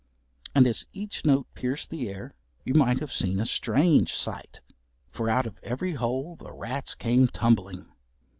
[0.55, 2.33] And as each note pierced the air
[2.65, 4.59] you might have seen a strange sight.
[5.11, 7.85] For out of every hole the rats came tumbling.